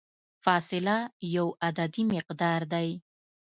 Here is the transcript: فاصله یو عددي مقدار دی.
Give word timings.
فاصله 0.43 0.97
یو 1.35 1.47
عددي 1.67 2.03
مقدار 2.13 2.61
دی. 2.73 2.89